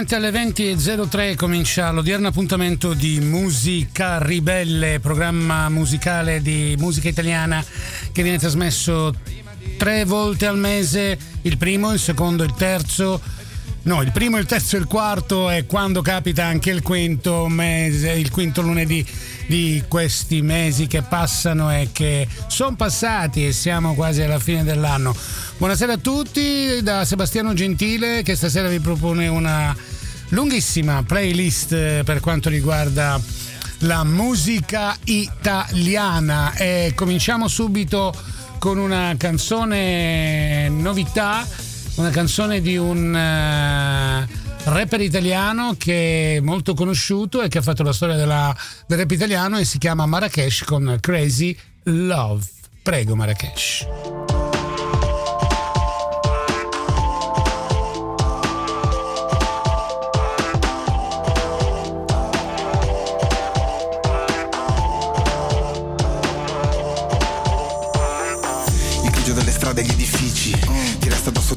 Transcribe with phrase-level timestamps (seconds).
[0.00, 0.72] E precisamente alle
[1.04, 7.62] 20.03 comincia l'odierno appuntamento di Musica Ribelle, programma musicale di musica italiana
[8.10, 9.14] che viene trasmesso
[9.76, 13.20] tre volte al mese, il primo, il secondo, il terzo.
[13.82, 18.12] No, il primo, il terzo e il quarto e quando capita anche il quinto mese,
[18.12, 19.04] il quinto lunedì
[19.46, 25.14] di questi mesi che passano e che sono passati e siamo quasi alla fine dell'anno.
[25.58, 29.76] Buonasera a tutti da Sebastiano Gentile che stasera vi propone una
[30.30, 33.20] lunghissima playlist per quanto riguarda
[33.80, 38.12] la musica italiana e cominciamo subito
[38.58, 41.46] con una canzone novità,
[41.94, 47.82] una canzone di un uh, rapper italiano che è molto conosciuto e che ha fatto
[47.82, 48.54] la storia della,
[48.86, 52.44] del rap italiano e si chiama Marrakesh con Crazy Love.
[52.82, 54.29] Prego Marrakesh.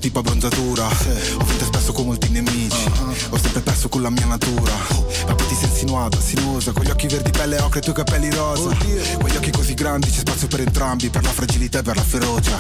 [0.03, 0.89] Tipo abbronzatura.
[0.93, 1.33] Sì.
[1.37, 2.83] Ho vinto spesso con molti nemici.
[2.87, 3.15] Uh-huh.
[3.29, 4.73] Ho sempre perso con la mia natura.
[4.73, 8.29] Poi ti sei insinuata, sinuosa Con gli occhi verdi, pelle ocre e i tuoi capelli
[8.29, 8.63] rosa.
[8.67, 8.75] Oh,
[9.19, 12.03] Con gli occhi così grandi c'è spazio per entrambi Per la fragilità e per la
[12.03, 12.59] ferocia.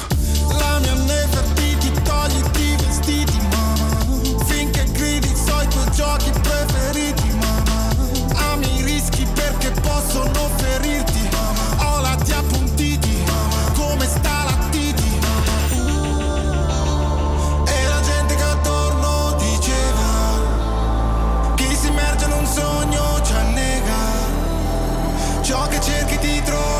[0.57, 4.45] La mia nefertiti, togliti i vestiti mamma.
[4.45, 8.51] Finché gridi so i tuoi giochi preferiti mamma.
[8.53, 11.27] Ami i rischi perché possono ferirti
[11.79, 13.17] Ho la ti appuntiti
[13.75, 14.42] Come sta
[26.23, 26.72] ti troverà.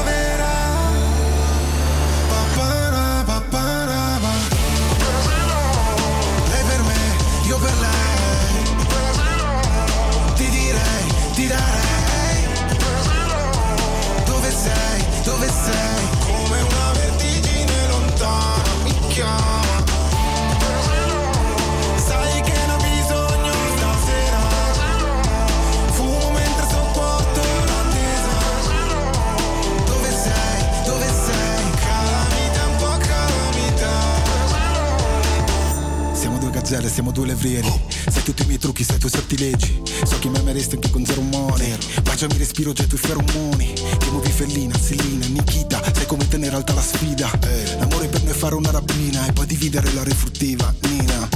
[36.73, 37.81] Siamo due gazzelle, siamo due levrieri.
[38.09, 41.05] Sai tutti i miei trucchi, sai i tuoi sortilegi So che mi ameresti anche con
[41.05, 41.77] zero umore.
[42.01, 43.73] Baciami respiro già i feromoni.
[43.73, 47.29] Ti muovi fellina, Selina, Nikita Sai come tenere alta la sfida.
[47.77, 51.29] L'amore per noi è fare una rapina E poi dividere la refruttiva, Nina.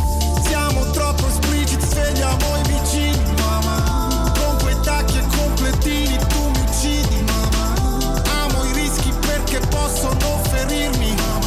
[0.48, 4.32] Siamo troppo espliciti, svegliamo i vicini, mamma.
[4.40, 8.24] Con quei tacchi e completini tu mi uccidi, mamma.
[8.42, 11.47] Amo i rischi perché possono ferirmi, mamma.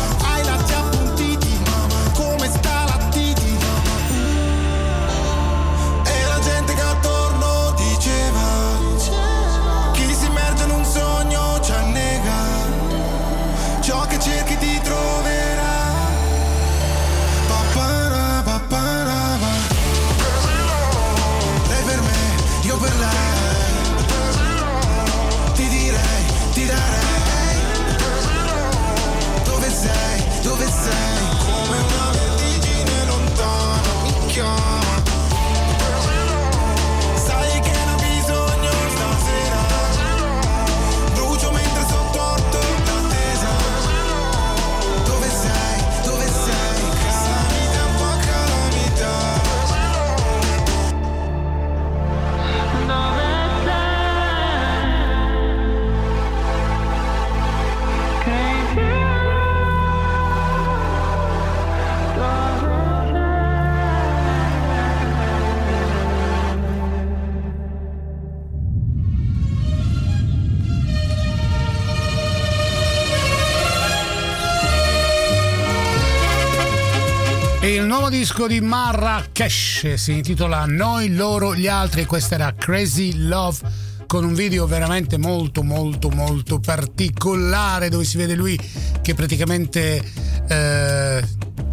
[78.40, 82.06] Disco di Marrakesh si intitola Noi, loro, gli altri.
[82.06, 83.58] Questa era Crazy Love
[84.06, 88.58] con un video veramente molto molto molto particolare dove si vede lui
[89.02, 90.02] che praticamente
[90.48, 91.24] eh,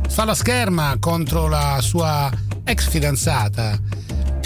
[0.09, 2.29] fa la scherma contro la sua
[2.65, 3.79] ex fidanzata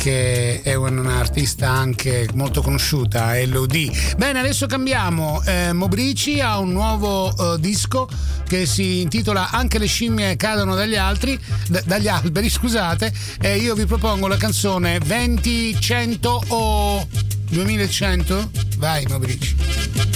[0.01, 4.15] che è un'artista anche molto conosciuta, LOD.
[4.17, 5.43] Bene, adesso cambiamo.
[5.45, 8.09] Eh, Mobrici ha un nuovo eh, disco
[8.47, 13.75] che si intitola Anche le scimmie cadono dagli altri, d- dagli alberi, scusate, e io
[13.75, 17.07] vi propongo la canzone 20-100 o
[17.49, 18.49] 2100.
[18.77, 20.10] Vai, Mobrici.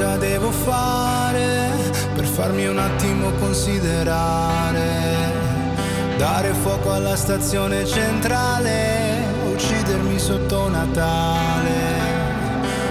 [0.00, 1.68] cosa devo fare
[2.14, 4.88] per farmi un attimo considerare.
[6.16, 11.98] Dare fuoco alla stazione centrale, uccidermi sotto Natale.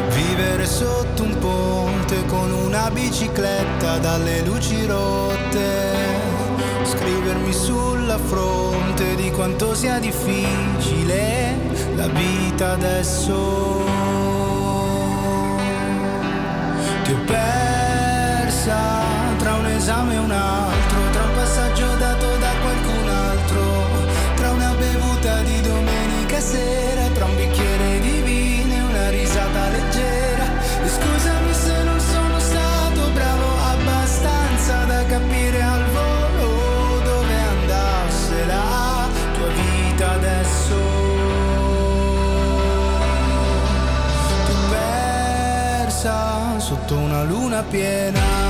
[0.09, 6.27] Vivere sotto un ponte con una bicicletta dalle luci rotte
[6.83, 11.57] scrivermi sulla fronte di quanto sia difficile
[11.95, 13.88] la vita adesso.
[17.09, 18.77] Ho persa
[19.39, 20.78] tra un esame e un altro,
[46.91, 48.48] una luna piena.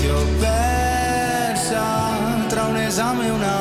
[0.00, 1.82] Ti ho persa
[2.48, 3.59] tra un esame e un altro,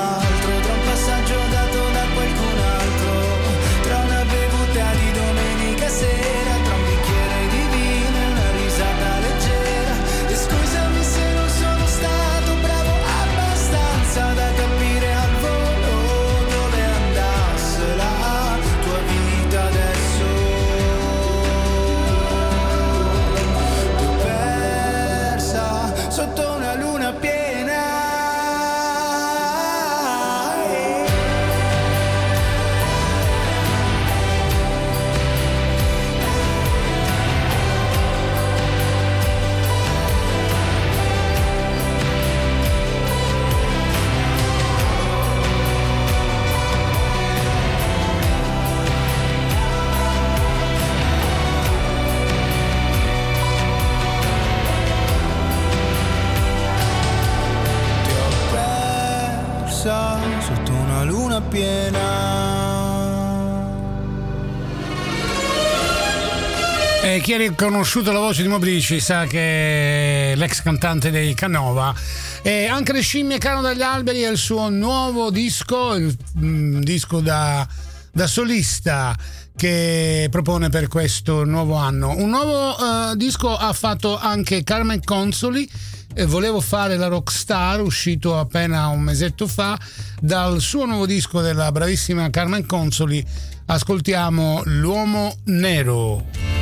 [67.29, 71.93] chi ha riconosciuto la voce di Mobrici sa che l'ex cantante dei Canova.
[72.41, 77.19] E anche le scimmie cano dagli alberi è il suo nuovo disco, il mm, disco
[77.19, 77.67] da,
[78.11, 79.15] da solista
[79.55, 82.15] che propone per questo nuovo anno.
[82.17, 85.69] Un nuovo eh, disco ha fatto anche Carmen Consoli.
[86.15, 89.77] eh, volevo fare la rockstar, uscito appena un mesetto fa.
[90.19, 93.23] Dal suo nuovo disco della bravissima Carmen Consoli
[93.67, 96.58] ascoltiamo L'uomo nero.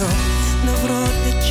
[0.00, 1.41] Al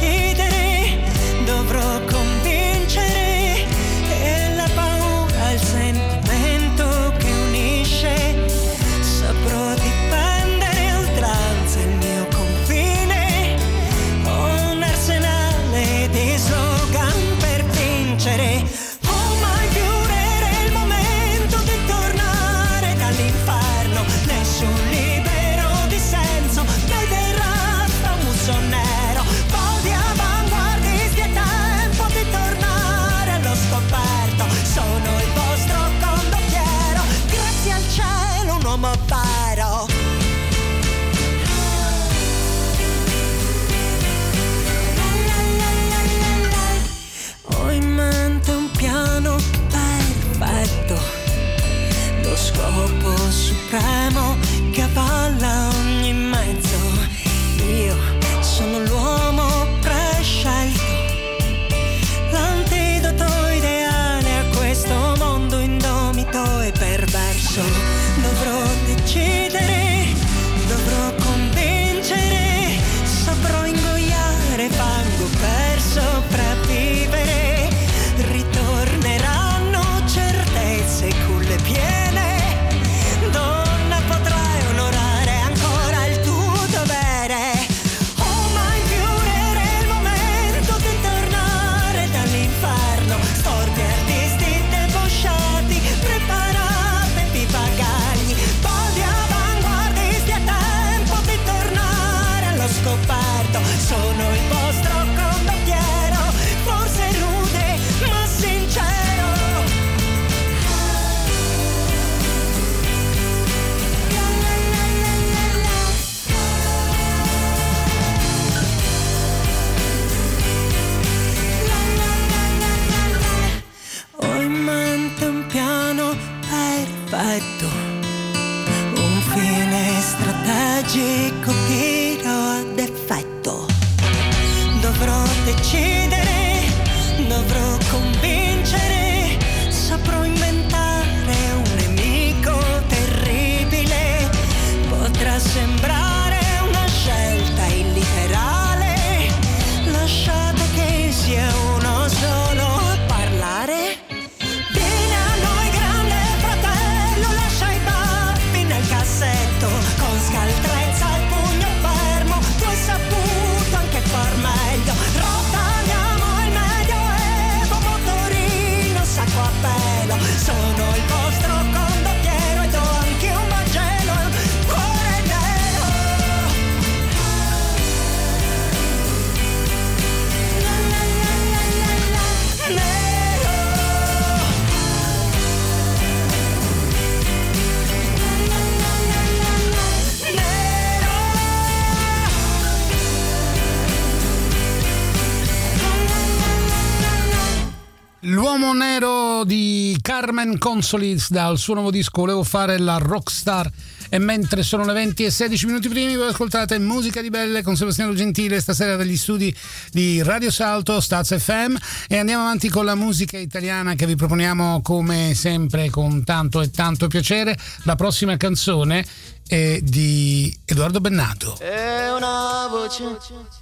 [200.42, 203.70] Carmen Consolids dal suo nuovo disco Volevo fare la rockstar
[204.10, 207.76] e mentre sono le 20 e 16 minuti primi voi ascoltate Musica di Belle con
[207.76, 209.56] Sebastiano Gentile stasera dagli studi
[209.92, 211.76] di Radio Salto, Staz FM
[212.08, 216.72] e andiamo avanti con la musica italiana che vi proponiamo come sempre con tanto e
[216.72, 217.56] tanto piacere.
[217.84, 219.06] La prossima canzone
[219.48, 221.56] è di Edoardo Bennato.
[221.60, 223.18] È una voce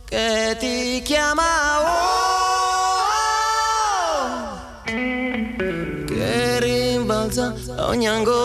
[0.06, 1.44] che ti chiama
[1.82, 2.29] oh!
[7.90, 8.39] ogni angolo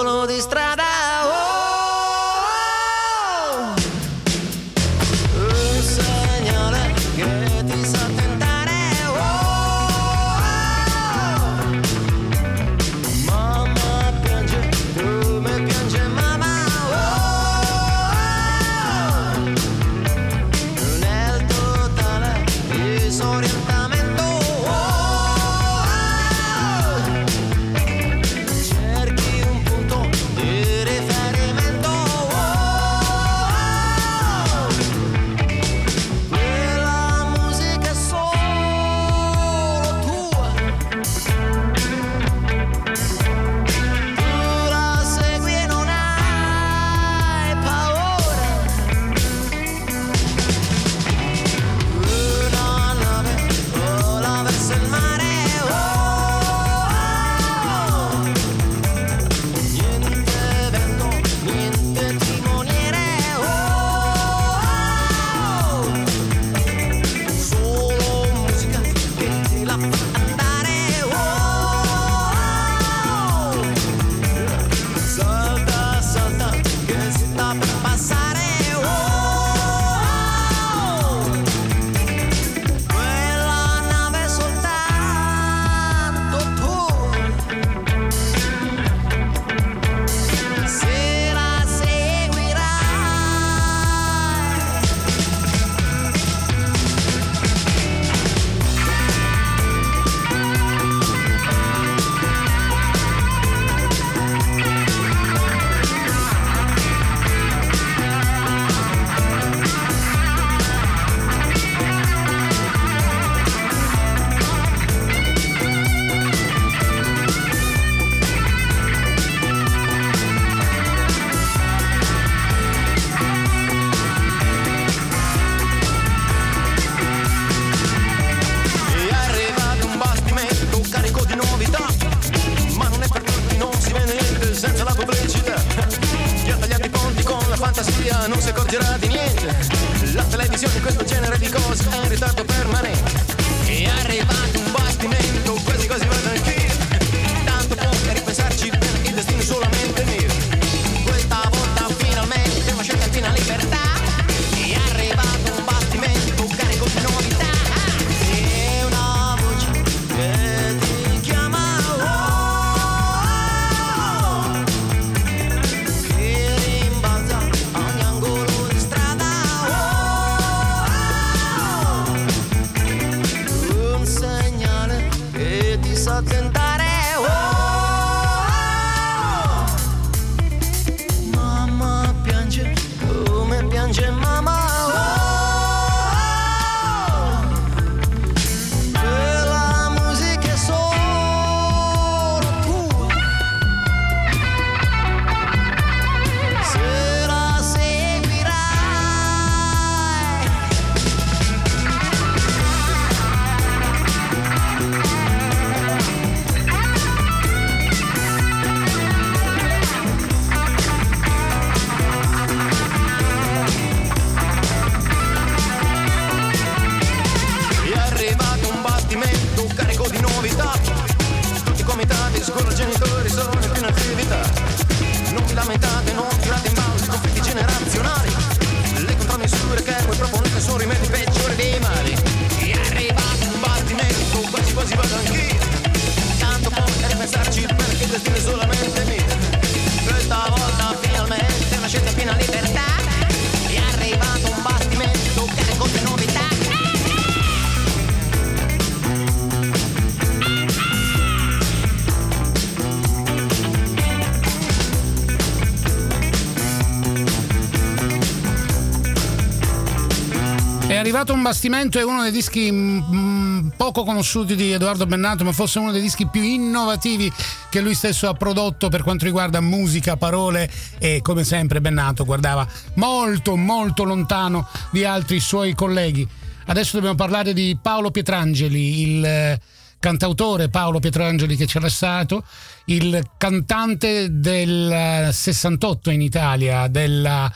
[260.98, 265.52] arrivato un bastimento è uno dei dischi mh, mm, poco conosciuti di Edoardo Bennato, ma
[265.52, 267.32] forse uno dei dischi più innovativi
[267.70, 272.66] che lui stesso ha prodotto per quanto riguarda musica, parole e come sempre Bennato guardava
[272.94, 276.26] molto molto lontano di altri suoi colleghi.
[276.66, 279.60] Adesso dobbiamo parlare di Paolo Pietrangeli, il eh,
[279.98, 282.44] cantautore Paolo Pietrangeli che ci ha lasciato,
[282.86, 287.52] il cantante del 68 in Italia, della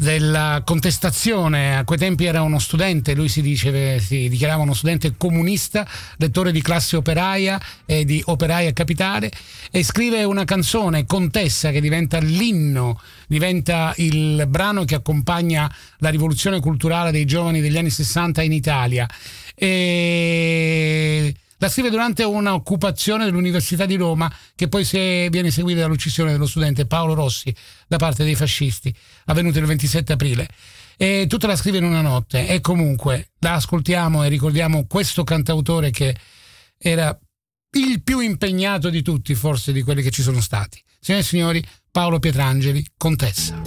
[0.00, 1.76] della contestazione.
[1.76, 5.86] A quei tempi era uno studente, lui si, dice, si dichiarava uno studente comunista,
[6.16, 9.30] lettore di classe operaia e di operaia capitale
[9.70, 16.60] e scrive una canzone, Contessa, che diventa l'inno, diventa il brano che accompagna la rivoluzione
[16.60, 19.06] culturale dei giovani degli anni 60 in Italia.
[19.54, 24.84] E la scrive durante un'occupazione dell'Università di Roma che poi
[25.28, 27.54] viene seguita dall'uccisione dello studente Paolo Rossi
[27.86, 28.94] da parte dei fascisti,
[29.26, 30.48] avvenuta il 27 aprile.
[30.96, 35.90] E tutta la scrive in una notte e comunque la ascoltiamo e ricordiamo questo cantautore
[35.90, 36.16] che
[36.78, 37.16] era
[37.76, 40.82] il più impegnato di tutti, forse di quelli che ci sono stati.
[40.98, 43.60] Signore e signori, Paolo Pietrangeli, Contessa.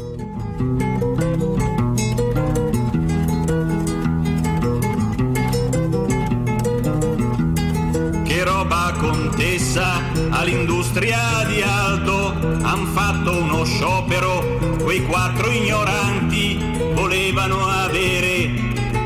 [9.03, 16.57] Contessa all'industria di Aldo han fatto uno sciopero, quei quattro ignoranti
[16.93, 18.49] volevano avere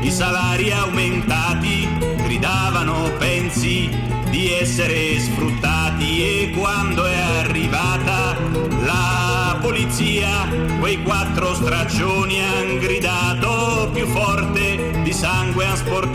[0.00, 1.88] i salari aumentati,
[2.22, 3.90] gridavano pensi
[4.30, 6.22] di essere sfruttati?
[6.22, 8.36] E quando è arrivata
[8.84, 10.46] la polizia,
[10.78, 16.07] quei quattro straccioni han gridato più forte, di sangue han sporcato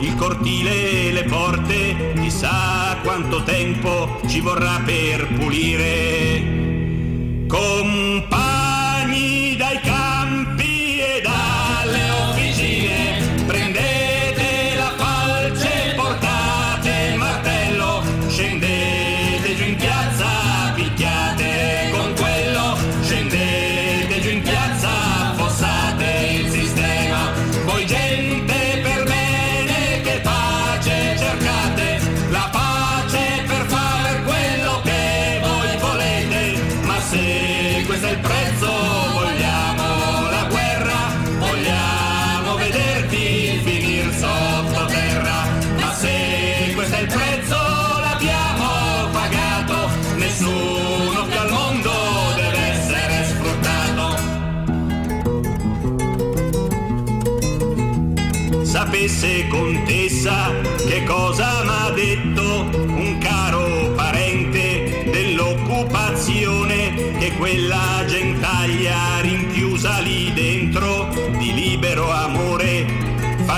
[0.00, 6.42] il cortile e le porte, chissà quanto tempo ci vorrà per pulire.
[7.46, 8.45] Compagni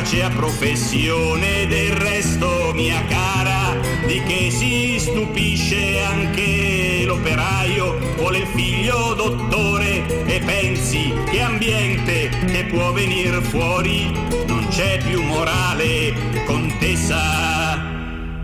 [0.08, 9.12] facea professione del resto mia cara di che si stupisce anche l'operaio vuole il figlio
[9.12, 10.24] dottore.
[10.24, 14.10] E pensi che ambiente che può venir fuori
[14.46, 16.14] non c'è più morale
[16.46, 17.76] contessa?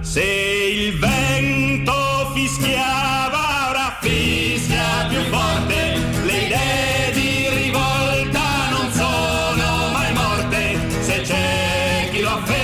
[0.00, 2.83] Se il vento fischiava
[12.14, 12.63] c'è chi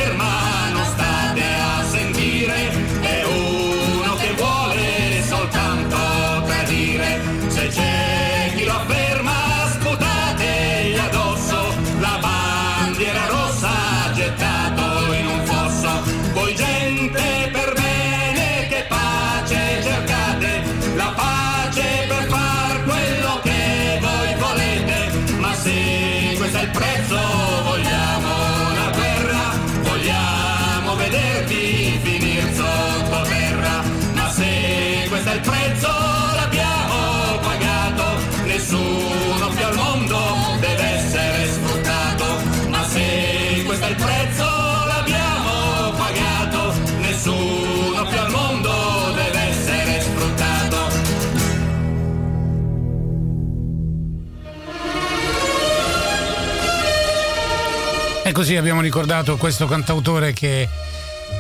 [58.40, 60.66] così abbiamo ricordato questo cantautore che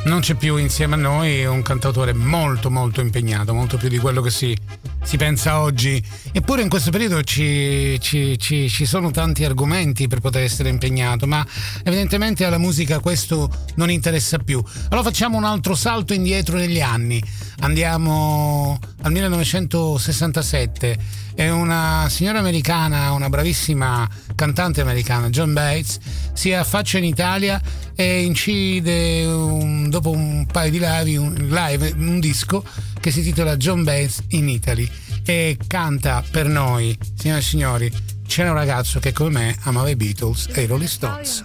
[0.04, 3.96] non c'è più insieme a noi, è un cantautore molto molto impegnato, molto più di
[3.96, 4.54] quello che si,
[5.02, 6.02] si pensa oggi.
[6.30, 11.26] Eppure in questo periodo ci, ci- ci- ci sono tanti argomenti per poter essere impegnato,
[11.26, 11.42] ma
[11.84, 14.62] evidentemente alla musica questo non interessa più.
[14.90, 17.22] Allora facciamo un altro salto indietro negli anni.
[17.60, 20.98] Andiamo al 1967.
[21.34, 25.98] È una signora americana, una bravissima cantante americana, John Bates,
[26.32, 27.60] si affaccia in Italia
[27.94, 32.64] e incide un, dopo un paio di live un, live un disco
[33.00, 34.88] che si intitola John Bates in Italy
[35.24, 37.92] e canta per noi, signore e signori,
[38.26, 41.44] c'era un ragazzo che come me amava i Beatles e i Rolling Stones.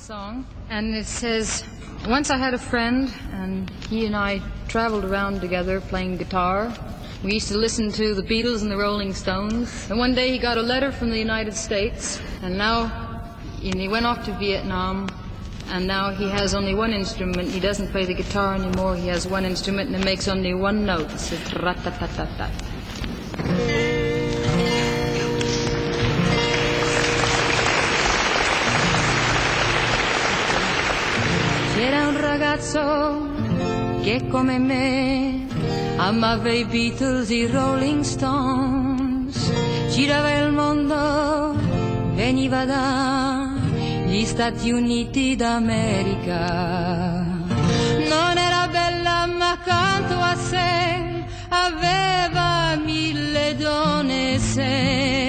[0.67, 1.63] And it says,
[2.07, 6.71] once I had a friend and he and I traveled around together playing guitar.
[7.25, 9.89] We used to listen to the Beatles and the Rolling Stones.
[9.89, 12.83] And one day he got a letter from the United States, and now
[13.63, 15.09] and he went off to Vietnam.
[15.71, 17.49] And now he has only one instrument.
[17.49, 18.95] He doesn't play the guitar anymore.
[18.95, 21.11] He has one instrument and it makes only one note.
[21.11, 22.51] It says rat-tat-tat-tat.
[31.73, 33.31] C'era un ragazzo
[34.03, 35.44] che come me
[35.97, 39.51] amava i Beatles, i Rolling Stones,
[39.93, 41.55] girava il mondo,
[42.15, 47.23] veniva dagli Stati Uniti d'America.
[48.09, 55.24] Non era bella ma accanto a sé aveva mille donne se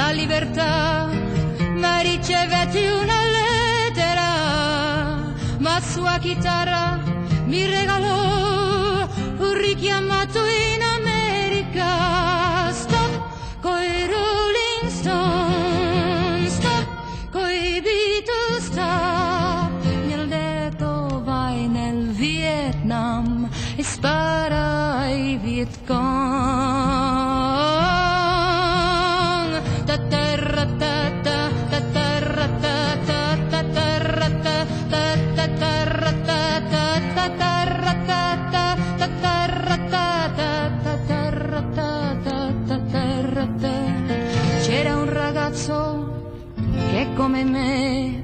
[0.00, 1.08] la libertà,
[1.76, 4.28] ma ricevette una lettera,
[5.58, 6.98] ma sua chitarra
[7.44, 9.06] mi regalò
[9.46, 10.69] un richiamato in
[47.20, 48.22] come me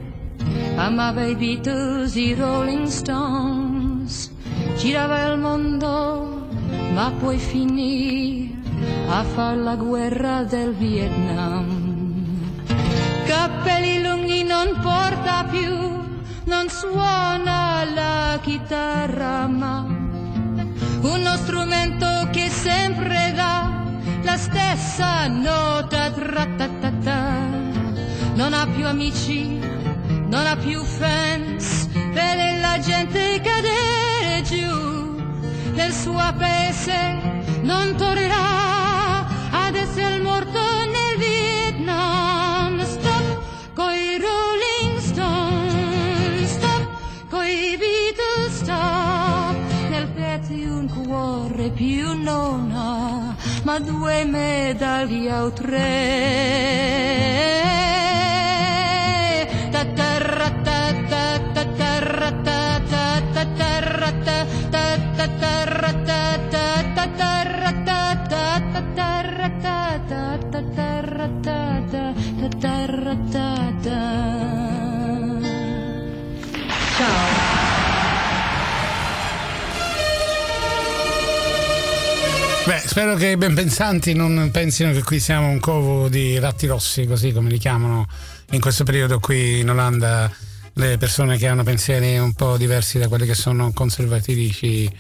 [0.77, 4.33] amava i Beatles, i Rolling Stones,
[4.79, 6.49] girava il mondo,
[6.95, 8.59] ma poi finì
[9.11, 11.67] a far la guerra del Vietnam.
[13.27, 15.77] Cappelli lunghi non porta più,
[16.45, 19.85] non suona la chitarra, ma
[21.03, 23.71] uno strumento che sempre dà
[24.23, 27.46] la stessa nota tra-ta-ta-ta.
[28.37, 29.59] Non ha più amici,
[30.29, 35.23] non ha più fans, vede la gente cadere giù
[35.73, 37.19] nel suo paese,
[37.63, 42.79] non tornerà ad essere morto nel Vietnam.
[42.85, 43.41] Stop
[43.75, 46.89] coi Rolling Stones, stop
[47.31, 49.57] coi Beatles, stop
[49.89, 57.16] nel petto un cuore più non ha, ma due medaglie o tre.
[82.97, 87.05] Spero che i ben pensanti non pensino che qui siamo un covo di ratti rossi,
[87.05, 88.09] così come li chiamano
[88.53, 90.33] in questo periodo qui in Olanda
[90.79, 94.91] le persone che hanno pensieri un po' diversi da quelli che sono conservatrici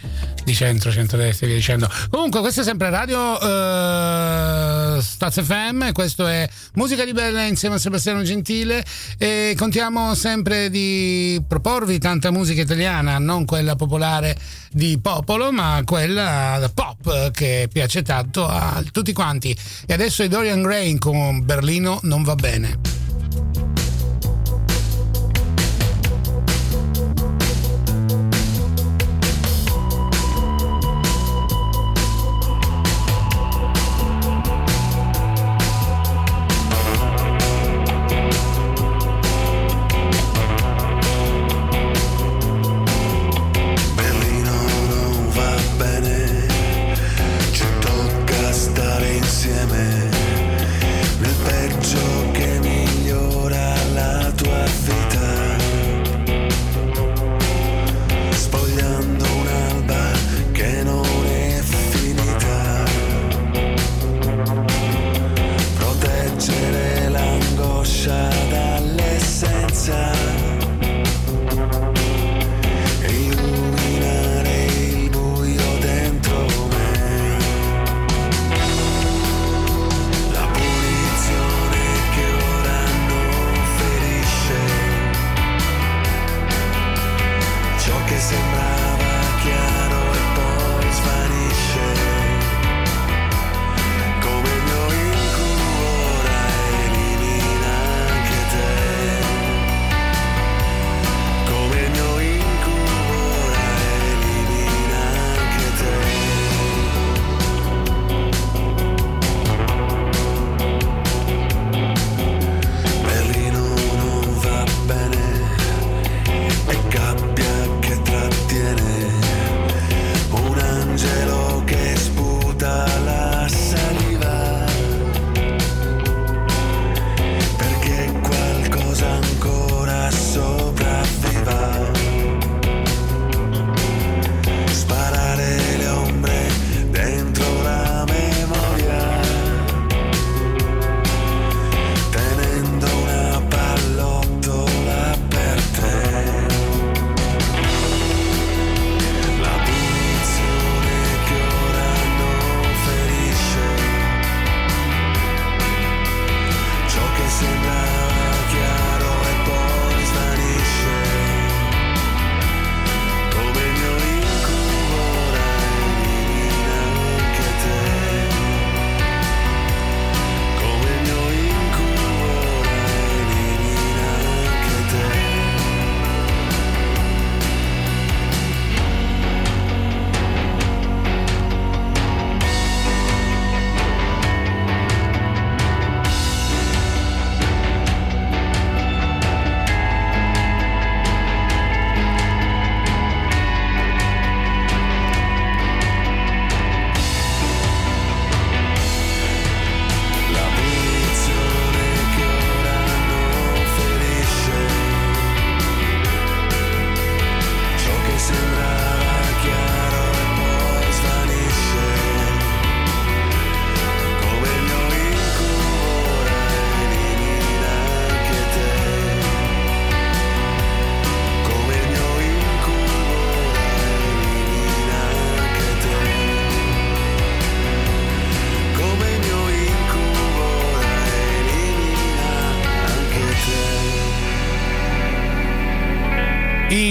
[0.44, 1.90] di centro, centrodestra e via dicendo.
[2.08, 7.78] Comunque, questa è sempre Radio eh, Staz FM, questo è Musica di Bella insieme a
[7.78, 8.84] Sebastiano Gentile
[9.18, 14.34] e contiamo sempre di proporvi tanta musica italiana, non quella popolare
[14.70, 19.54] di popolo, ma quella pop che piace tanto a tutti quanti.
[19.84, 23.05] E adesso è Dorian Gray con Berlino non va bene.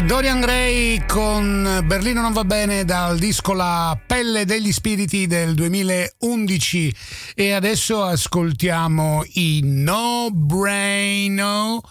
[0.05, 6.95] Dorian Gray con Berlino non va bene dal disco La pelle degli spiriti del 2011
[7.33, 11.81] e adesso ascoltiamo i No Braino,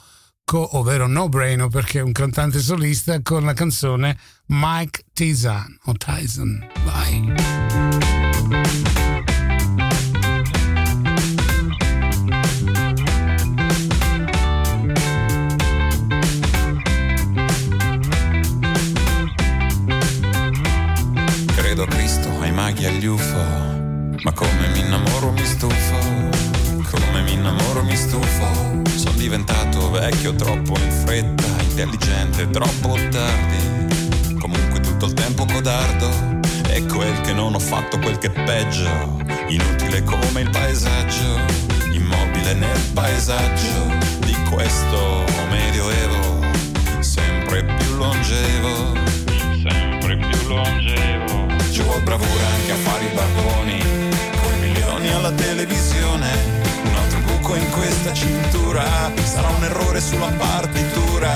[0.52, 6.68] ovvero No Braino perché è un cantante solista con la canzone Mike Tyson o Tyson.
[6.84, 8.93] Vai.
[22.84, 23.42] Maghi, agli UFO.
[24.22, 25.98] Ma come mi innamoro, mi stufo.
[26.90, 28.82] Come mi innamoro, mi stufo.
[28.96, 34.36] Sono diventato vecchio troppo in fretta, intelligente troppo tardi.
[34.38, 36.08] Comunque tutto il tempo codardo.
[36.68, 39.22] E quel che non ho fatto, quel che è peggio.
[39.48, 41.40] Inutile come il paesaggio.
[41.92, 46.42] Immobile nel paesaggio di questo medioevo.
[47.00, 48.92] Sempre più longevo.
[49.62, 51.33] Sempre più longevo.
[51.74, 53.78] Ci bravura anche a fare i barboni.
[54.40, 56.30] Coi milioni alla televisione.
[56.84, 59.10] Un altro buco in questa cintura.
[59.24, 61.34] Sarà un errore sulla partitura.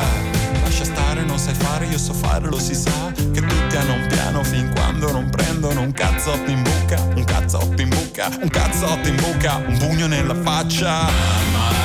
[0.62, 3.10] Lascia stare, non sai fare, io so fare, lo si sa.
[3.16, 7.02] Che tutti hanno un piano fin quando non prendono un cazzotto in buca.
[7.16, 9.56] Un cazzotto in buca, un cazzotto in buca.
[9.56, 11.06] Un pugno nella faccia.
[11.50, 11.77] Mike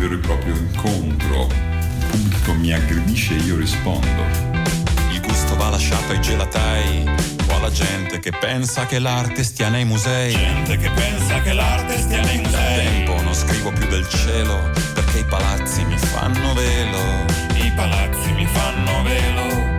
[0.00, 1.46] vero e proprio incontro.
[1.46, 4.24] Il pubblico mi aggredisce e io rispondo.
[5.10, 7.04] Il gusto va lasciato ai gelatai
[7.48, 10.32] o alla gente che pensa che l'arte stia nei musei.
[10.32, 12.50] Gente che pensa che l'arte stia nei musei.
[12.50, 17.26] Da tempo non scrivo più del cielo perché i palazzi mi fanno velo.
[17.56, 19.78] I palazzi mi fanno velo.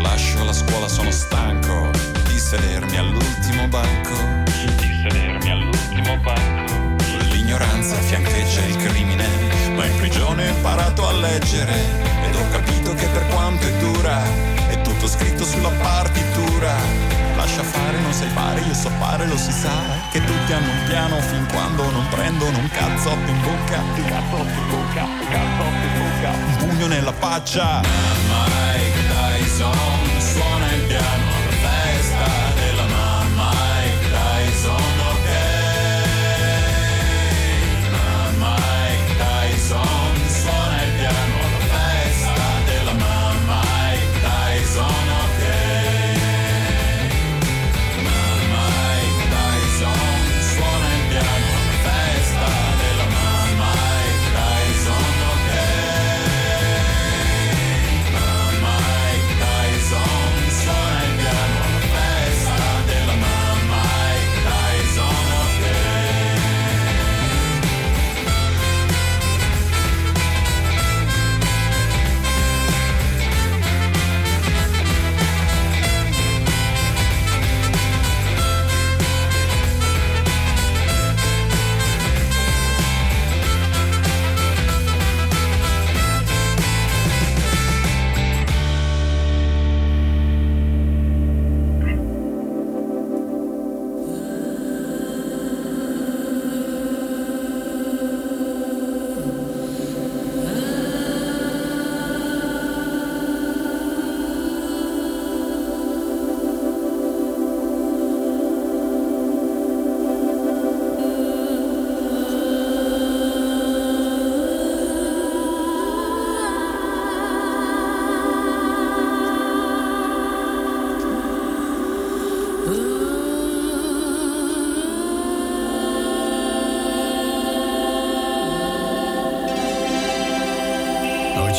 [0.00, 1.90] Lascio la scuola, sono stanco
[2.28, 4.14] di sedermi all'ultimo banco.
[4.78, 6.69] Di sedermi all'ultimo banco.
[7.50, 9.26] L'ignoranza fiancheggia il crimine,
[9.74, 11.74] ma in prigione ho imparato a leggere
[12.24, 14.22] ed ho capito che per quanto è dura
[14.68, 16.72] è tutto scritto sulla partitura.
[17.34, 19.72] lascia fare, non sai fare, io so fare, lo si sa.
[20.12, 23.80] Che tutti hanno un piano fin quando non prendono un cazzotto in bocca.
[23.80, 26.30] Un cazzotto in bocca, un cazzotto in bocca.
[26.30, 27.80] Un pugno nella faccia.
[28.28, 31.29] Mike Tyson suona il piano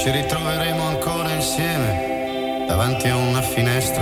[0.02, 4.02] ci ritroveremo ancora insieme davanti a una finestra.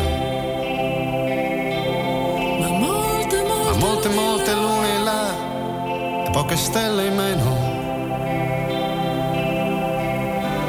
[2.58, 5.28] Ma molte, Ma molte, molte lune in là
[6.26, 7.44] e poche stelle in meno.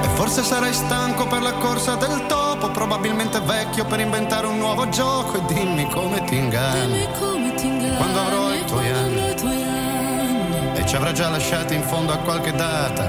[0.02, 4.88] E forse sarai stanco per la corsa del topo, probabilmente vecchio per inventare un nuovo
[4.88, 5.36] gioco.
[5.36, 9.30] E dimmi come ti inganni come ti inganni quando avrò i tuoi anni.
[9.30, 10.76] i tuoi anni.
[10.76, 12.99] E ci avrà già lasciati in fondo a qualche data,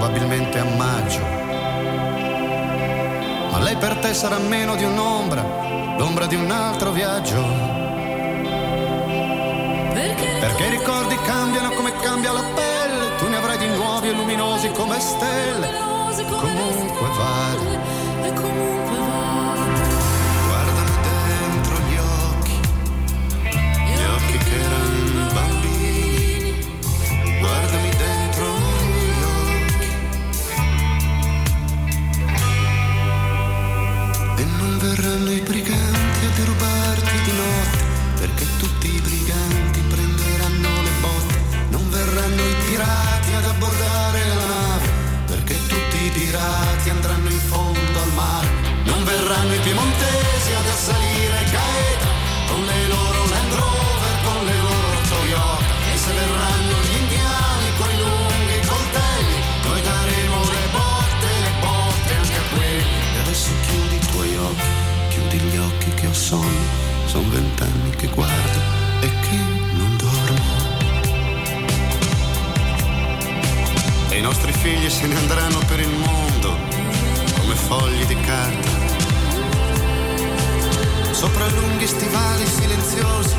[0.00, 1.20] probabilmente a maggio.
[3.50, 5.42] Ma lei per te sarà meno di un'ombra,
[5.98, 7.42] l'ombra di un altro viaggio.
[9.92, 14.12] Perché, Perché i ricordi cambiano come cambia la pelle, tu ne avrai di nuovi e
[14.12, 15.68] luminosi come stelle.
[16.16, 17.69] Comunque vada,
[74.60, 76.54] figli se ne andranno per il mondo
[77.38, 78.68] come fogli di carta.
[81.12, 83.36] Sopra lunghi stivali silenziosi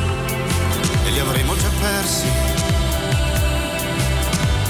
[1.05, 2.25] e li avremo già persi.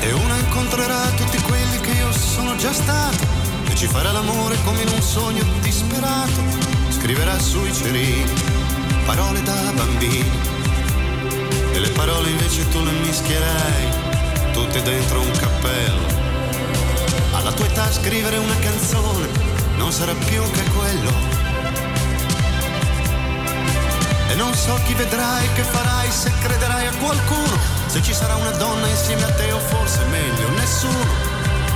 [0.02, 3.26] E una incontrerà tutti quelli che io sono già stato
[3.70, 6.44] e ci farà l'amore come in un sogno disperato.
[6.90, 8.30] Scriverà sui cerini
[9.06, 10.32] parole da bambini
[11.72, 14.12] e le parole invece tu le mischierai
[14.52, 16.11] tutte dentro un cappello.
[17.92, 19.28] Scrivere una canzone
[19.76, 21.12] non sarà più che quello.
[24.30, 28.52] E non so chi vedrai, che farai, se crederai a qualcuno, se ci sarà una
[28.52, 31.06] donna insieme a te o forse meglio nessuno,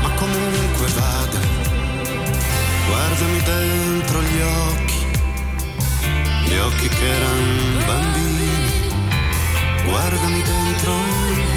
[0.02, 1.40] ma comunque vada,
[2.88, 5.06] guardami dentro gli occhi,
[6.46, 8.90] gli occhi che erano bambini,
[9.84, 11.55] guardami dentro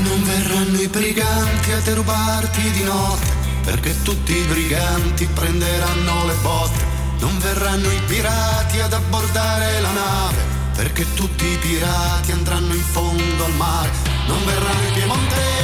[0.00, 3.32] non verranno i briganti a derubarti di notte,
[3.64, 6.84] perché tutti i briganti prenderanno le botte.
[7.18, 10.42] Non verranno i pirati ad abbordare la nave,
[10.74, 13.90] perché tutti i pirati andranno in fondo al mare.
[14.26, 15.59] Non verranno i piemontesi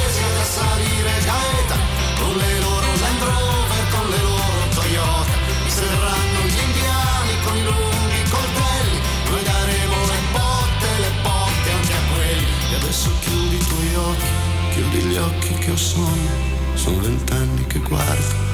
[14.76, 18.44] chiudi gli occhi che ho sonno, sono vent'anni che guardo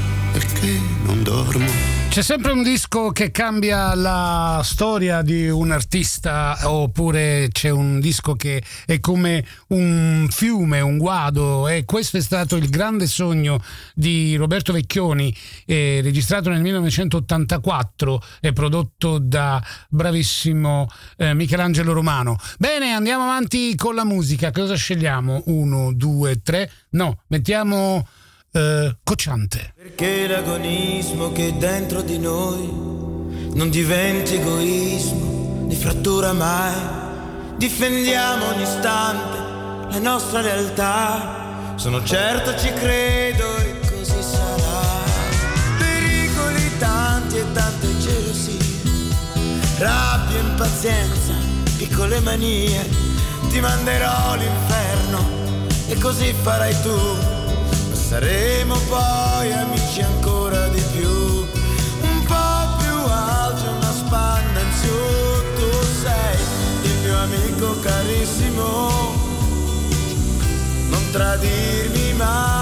[0.61, 1.92] che non dormo.
[2.13, 8.35] C'è sempre un disco che cambia la storia di un artista oppure c'è un disco
[8.35, 13.63] che è come un fiume, un guado e questo è stato il grande sogno
[13.95, 15.35] di Roberto Vecchioni,
[15.65, 22.37] eh, registrato nel 1984 e prodotto da bravissimo eh, Michelangelo Romano.
[22.59, 24.51] Bene, andiamo avanti con la musica.
[24.51, 25.45] Cosa scegliamo?
[25.47, 26.71] Uno, due, tre.
[26.91, 28.07] No, mettiamo
[28.53, 29.73] eh, Cocciante.
[29.77, 32.71] Perché l'agonismo che è dentro di noi
[33.55, 37.01] non diventi egoismo, né frattura mai.
[37.57, 39.39] Difendiamo ogni istante
[39.91, 41.75] la nostra lealtà.
[41.77, 45.01] Sono certo ci credo e così sarà.
[45.79, 48.59] Pericoli tanti e tante gelosie,
[49.79, 51.35] rabbia, impazienza,
[51.77, 52.89] piccole manie.
[53.49, 55.41] Ti manderò all'inferno
[55.89, 57.42] e così farai tu.
[58.13, 61.09] Saremo poi amici ancora di più.
[61.09, 64.99] Un po' più alti, una spanna in su.
[65.57, 65.71] Tu
[66.03, 66.37] sei
[66.83, 69.17] il mio amico carissimo.
[70.91, 72.62] Non tradirmi mai,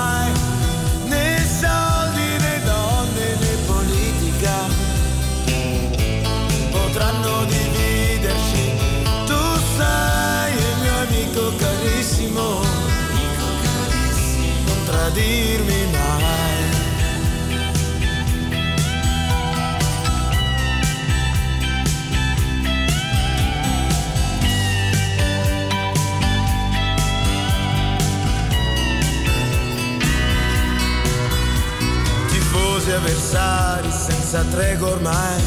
[33.00, 35.42] avversari senza tregua ormai,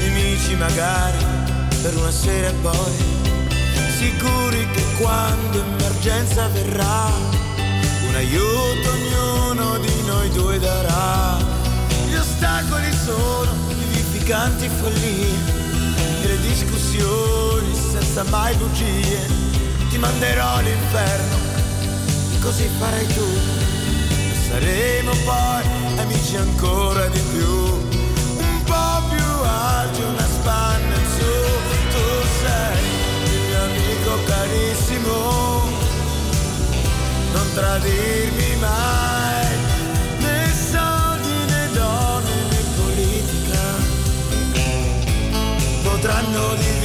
[0.00, 1.24] nemici magari
[1.80, 2.92] per una sera e poi,
[3.96, 7.10] sicuri che quando emergenza verrà,
[8.06, 11.38] un aiuto ognuno di noi due darà.
[12.06, 15.30] Gli ostacoli sono vivificanti follie,
[16.22, 19.26] le discussioni senza mai bugie,
[19.88, 21.36] ti manderò all'inferno,
[22.42, 23.26] così farai tu.
[24.48, 27.48] Saremo poi amici ancora di più.
[27.48, 31.32] Un po' più alti, una spanna in su.
[31.92, 32.06] Tu
[32.42, 32.84] sei
[33.34, 35.16] il mio amico carissimo.
[37.32, 39.56] Non tradirmi mai.
[40.18, 43.60] Né soldi né donne né politica
[45.82, 46.81] potranno dividerci.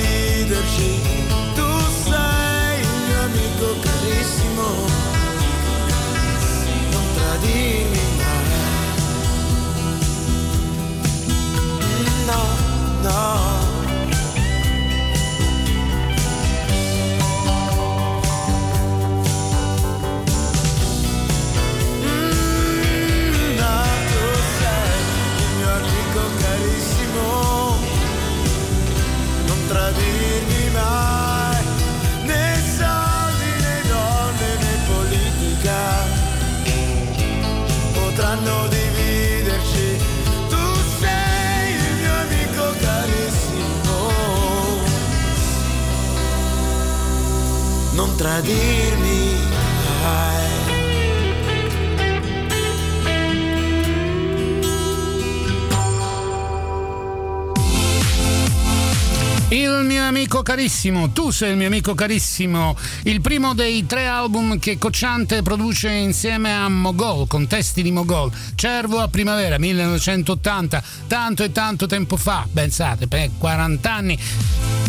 [60.67, 65.89] Carissimo, tu sei il mio amico carissimo, il primo dei tre album che Cocciante produce
[65.89, 72.17] insieme a Mogol, con testi di Mogol, Cervo a primavera 1980, tanto e tanto tempo
[72.17, 74.86] fa, pensate, per 40 anni.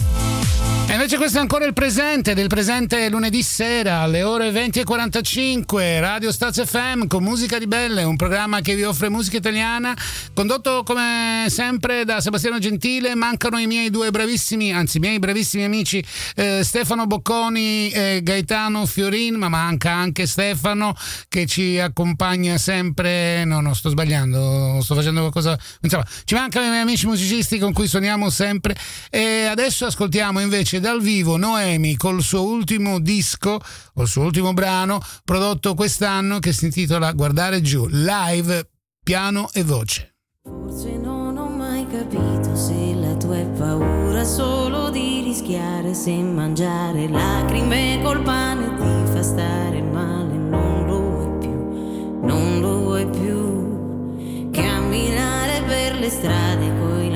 [0.98, 6.64] Invece questo è ancora il presente, del presente lunedì sera alle ore 20.45, Radio Staz
[6.66, 9.96] FM con Musica Ribelle, un programma che vi offre musica italiana,
[10.34, 15.62] condotto come sempre da Sebastiano Gentile, mancano i miei due bravissimi, anzi i miei bravissimi
[15.62, 20.96] amici eh, Stefano Bocconi e Gaetano Fiorin, ma manca anche Stefano
[21.28, 26.70] che ci accompagna sempre, no no sto sbagliando, sto facendo qualcosa, insomma ci mancano i
[26.70, 28.76] miei amici musicisti con cui suoniamo sempre.
[29.10, 33.60] E adesso ascoltiamo invece dal vivo Noemi col suo ultimo disco,
[33.96, 38.70] il suo ultimo brano prodotto quest'anno che si intitola Guardare giù, live,
[39.04, 40.14] piano e voce.
[40.44, 47.06] Forse non ho mai capito se la tua è paura solo di rischiare se mangiare
[47.06, 54.50] lacrime col pane ti fa stare male, non lo vuoi più, non lo vuoi più.
[54.52, 57.07] Camminare per le strade coi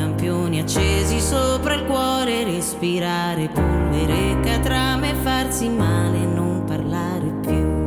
[0.62, 7.80] accesi sopra il cuore, respirare polvere, catrame, farsi male, non parlare più.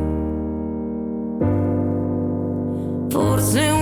[3.08, 3.75] Forse un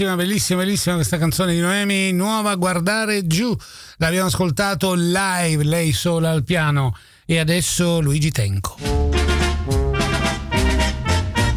[0.00, 3.54] Bellissima, bellissima, bellissima, questa canzone di Noemi, nuova Guardare giù.
[3.98, 6.96] L'abbiamo ascoltato live, lei sola al piano.
[7.26, 8.76] E adesso Luigi Tenco.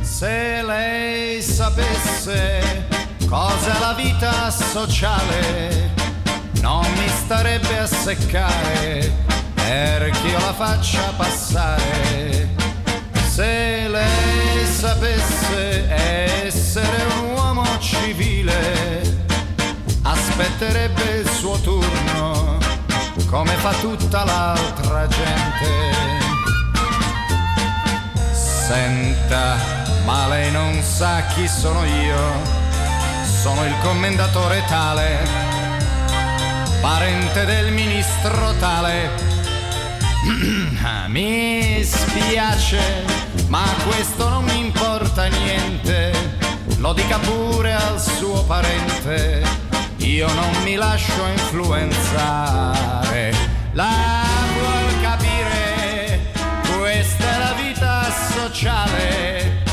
[0.02, 2.86] Se lei sapesse
[3.30, 5.94] cos'è la vita sociale,
[6.60, 9.10] non mi starebbe a seccare
[9.54, 12.50] perché io la faccia passare.
[13.30, 15.73] Se lei sapesse
[23.44, 25.92] come fa tutta l'altra gente.
[28.32, 29.58] Senta,
[30.06, 32.62] ma lei non sa chi sono io.
[33.42, 35.28] Sono il commendatore tale,
[36.80, 39.10] parente del ministro tale.
[41.08, 43.04] mi spiace,
[43.48, 46.14] ma questo non mi importa niente.
[46.78, 49.63] Lo dica pure al suo parente.
[50.04, 53.34] Io non mi lascio influenzare.
[53.72, 54.24] La
[54.54, 56.20] vuol capire?
[56.78, 59.64] Questa è la vita sociale,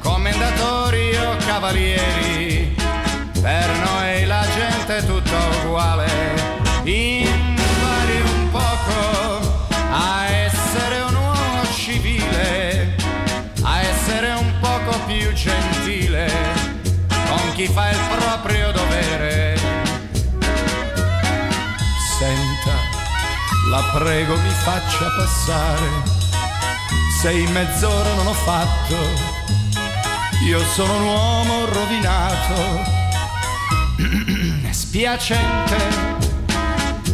[0.00, 2.74] commendatori o cavalieri,
[3.40, 6.10] per noi la gente è tutta uguale,
[6.84, 12.96] impari un poco a essere un uomo civile,
[13.62, 16.32] a essere un poco più gentile
[17.28, 19.53] con chi fa il proprio dovere.
[23.74, 25.88] La prego mi faccia passare.
[27.20, 28.96] Se in mezz'ora non ho fatto,
[30.44, 32.82] io sono un uomo rovinato,
[34.70, 35.76] spiacente,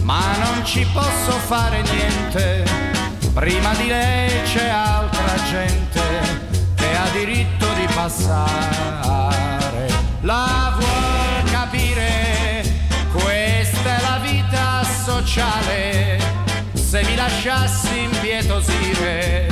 [0.02, 2.64] ma non ci posso fare niente,
[3.32, 6.02] prima di lei c'è altra gente
[6.74, 9.88] che ha diritto di passare,
[10.20, 12.62] la vuol capire,
[13.12, 16.39] questa è la vita sociale,
[16.90, 19.46] se mi lasciassi impietosire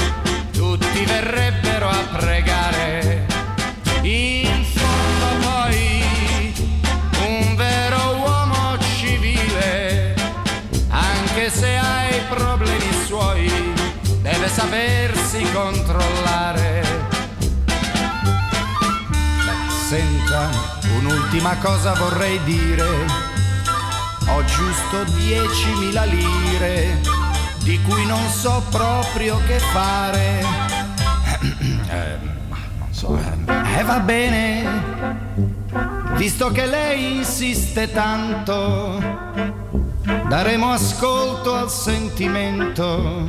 [0.51, 3.26] tutti verrebbero a pregare.
[4.03, 6.53] In fondo poi
[7.28, 10.16] un vero uomo civile,
[10.89, 13.49] anche se ha i problemi suoi,
[14.20, 16.82] deve sapersi controllare.
[19.86, 20.51] Senta,
[20.97, 23.26] un'ultima cosa vorrei dire.
[24.26, 27.01] Ho giusto 10.000 lire,
[27.68, 30.42] di cui non so proprio che fare.
[31.90, 32.18] Eh,
[32.78, 34.62] non so, eh, eh, va bene,
[36.16, 39.02] visto che lei insiste tanto,
[40.28, 43.26] daremo ascolto al sentimento.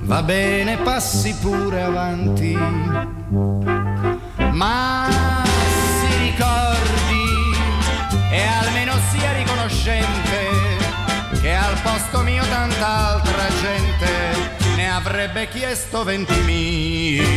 [0.00, 2.56] Va bene, passi pure avanti.
[4.52, 5.06] Ma
[6.00, 7.26] si ricordi
[8.30, 10.61] e almeno sia riconoscente
[11.82, 14.10] posto mio tanta altra gente
[14.76, 17.30] ne avrebbe chiesto ventimila.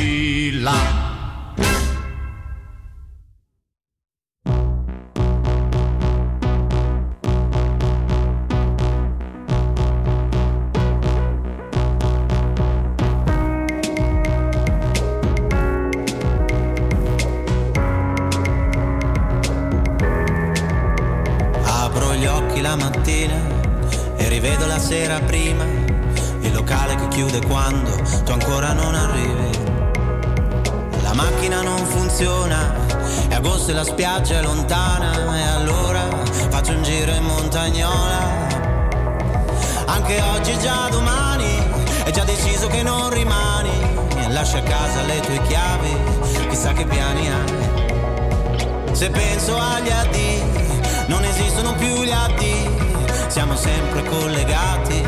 [53.36, 55.04] Siamo sempre collegati,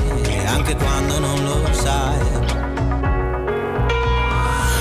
[0.48, 2.20] anche quando non lo sai.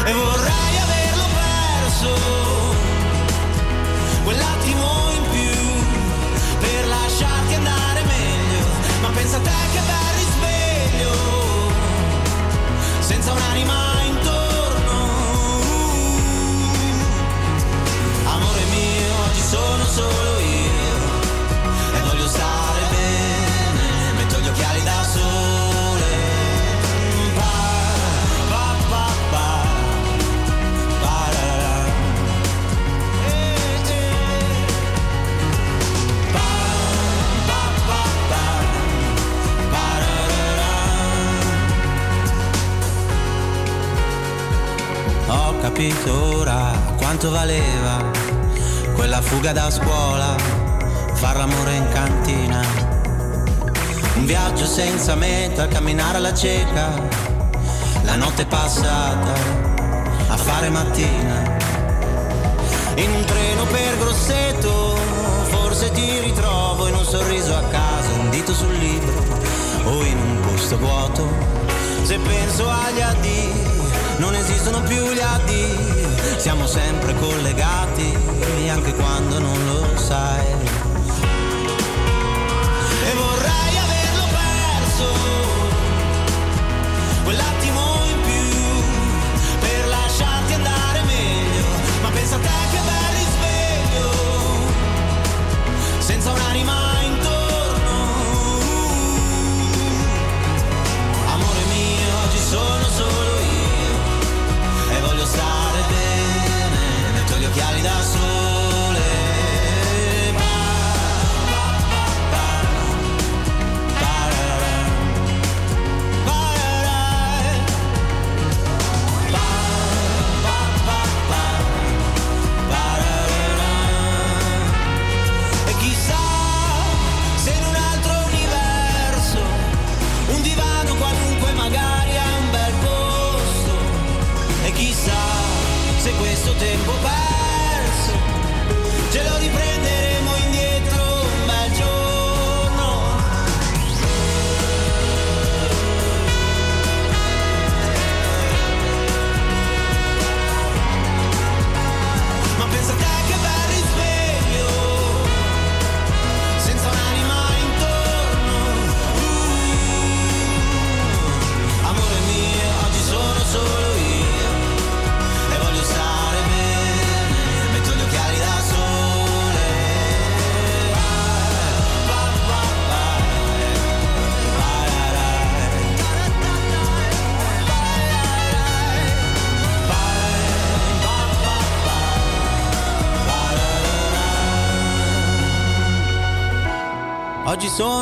[0.05, 2.11] E vorrei averlo perso,
[4.25, 5.61] quell'attimo in più,
[6.59, 8.67] per lasciarti andare meglio,
[9.03, 11.13] ma pensa a te che bel risveglio,
[12.99, 13.86] senza un'anima
[45.77, 48.03] capito ora quanto valeva
[48.95, 50.35] quella fuga da scuola,
[51.13, 52.63] far l'amore in cantina.
[54.15, 56.95] Un viaggio senza meta, camminare alla cieca,
[58.05, 59.35] la notte passata
[60.29, 61.59] a fare mattina.
[62.95, 64.97] In un treno per Grosseto,
[65.51, 69.23] forse ti ritrovo in un sorriso a caso, un dito sul libro
[69.85, 71.29] o in un posto vuoto.
[72.03, 73.76] Se penso agli addii,
[74.19, 76.07] non esistono più gli addii,
[76.37, 78.17] siamo sempre collegati,
[78.69, 80.47] anche quando non lo sai.
[83.05, 85.13] E vorrei averlo perso,
[87.25, 91.65] quell'attimo in più, per lasciarti andare meglio,
[92.03, 94.11] ma pensa a te che bel risveglio,
[95.99, 96.96] senza un'anima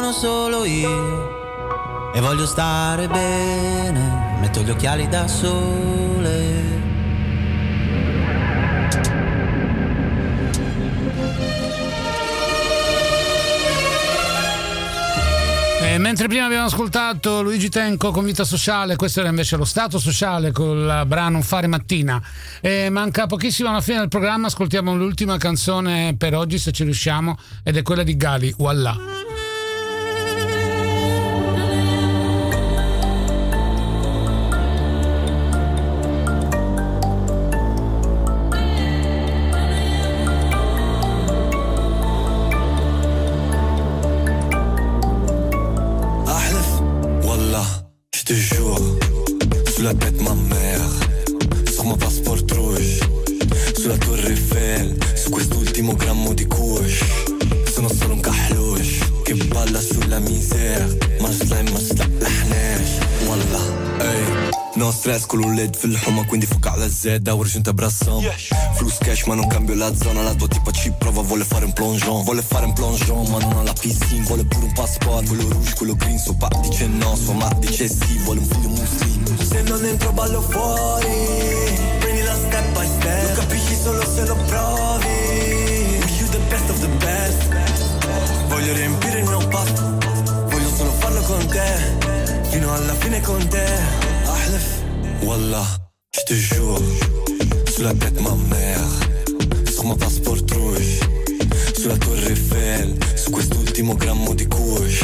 [0.05, 6.83] sono solo io e voglio stare bene, metto gli occhiali da sole.
[15.81, 19.99] Eh, mentre prima abbiamo ascoltato Luigi Tenco con Vita Sociale, questo era invece lo Stato
[19.99, 22.21] Sociale con il brano Fare Mattina.
[22.61, 27.39] Eh, manca pochissimo alla fine del programma, ascoltiamo l'ultima canzone per oggi se ci riusciamo
[27.63, 29.15] ed è quella di Gali, Wallah.
[67.05, 68.23] Fuka alla zedda u rġunta brassam
[68.77, 70.23] Flus cash ma non cambio la zona.
[70.23, 72.25] La tua tipa ci prova vuole fare un plongeon.
[72.25, 74.25] Vuole fare un plongeon ma non ha la piscina.
[74.27, 76.19] Vuole pure un passport Quello rouge, quello green.
[76.19, 78.19] Suo pa dice no, sua ma dice sì.
[78.25, 79.45] Vuole un figlio muslim.
[79.45, 81.15] Se non entro ballo fuori.
[82.01, 83.29] Prendila step by step.
[83.29, 85.99] Lo capisci solo se lo provi.
[86.03, 88.49] Wish you the best of the best.
[88.49, 89.99] Voglio riempire il mio pasto.
[90.49, 92.49] Voglio solo farlo con te.
[92.51, 93.65] Fino alla fine con te.
[94.25, 94.83] Ahlef.
[95.21, 95.84] Wallah
[96.17, 96.79] Je te jure
[97.75, 98.81] Sulla tête ma mère
[99.73, 101.01] Sur mon passeport rouge
[101.77, 105.03] Sulla torre Eiffel Su quest'ultimo grammo di kush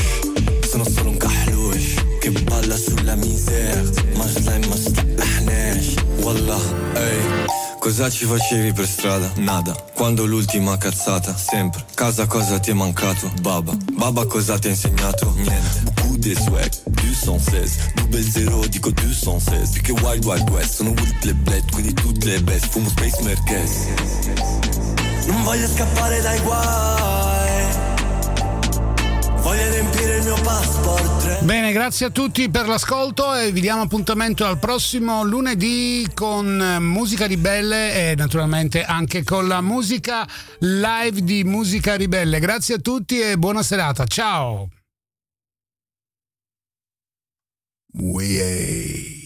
[0.70, 3.82] Sono solo un kahlush Che balla sulla misère
[4.14, 6.60] Ma slime ma staħnax Wallah,
[6.94, 7.48] ehi
[7.80, 9.32] Cosa ci facevi per strada?
[9.36, 9.74] Nada.
[9.94, 11.34] Quando l'ultima cazzata?
[11.34, 11.82] Sempre.
[11.94, 13.32] Casa cosa ti è mancato?
[13.40, 13.74] Baba.
[13.94, 15.32] Baba cosa ti ha insegnato?
[15.36, 15.80] Niente.
[15.94, 16.34] Beaucoup de
[17.20, 17.92] swag, 216.
[17.94, 19.80] Double zero, dico 216.
[19.80, 20.74] Più che Wild Wild West.
[20.74, 22.66] Sono with le bled, quindi tutte le best.
[22.68, 23.86] Fumo Space Merkez.
[25.26, 27.88] Non voglio scappare dai guai.
[29.42, 31.44] Voglio riempire il mio passport.
[31.44, 36.78] Bene, grazie a tutti per l'ascolto e vi diamo appuntamento al prossimo lunedì con eh,
[36.78, 42.38] musica ribelle e naturalmente anche con la musica live di Musica Ribelle.
[42.38, 44.04] Grazie a tutti e buona serata.
[44.04, 44.68] Ciao!
[47.92, 49.18] Uè.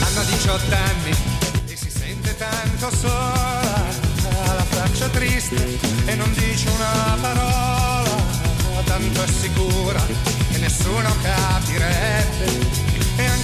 [0.00, 1.10] Hanno 18 anni
[1.66, 3.84] e si sente tanto sola,
[4.40, 8.22] ha la faccia triste e non dice una parola,
[8.84, 10.02] tanto è sicura
[10.50, 12.87] che nessuno capirebbe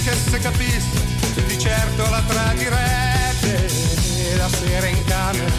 [0.05, 1.03] e anche se capisse
[1.47, 3.67] di certo la tradirebbe
[4.37, 5.51] la sera in camera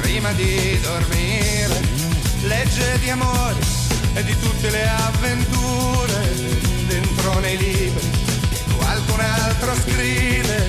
[0.00, 1.80] prima di dormire.
[2.42, 3.58] Legge di amore
[4.14, 6.34] e di tutte le avventure
[6.86, 8.10] dentro nei libri.
[8.76, 10.66] Qualcun altro scrive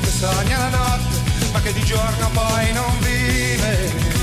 [0.00, 1.18] che sogna la notte
[1.52, 4.19] ma che di giorno poi non vive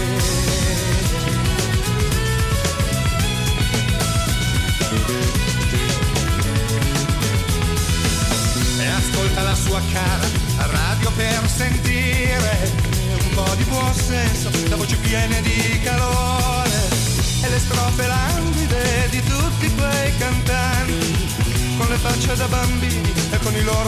[9.18, 12.72] ascolta la sua cara radio per sentire
[13.20, 16.70] un po' di buon senso la voce piena di calore
[17.42, 21.34] e le strofe languide di tutti quei cantanti
[21.78, 23.76] con le facce da bambini e con i loro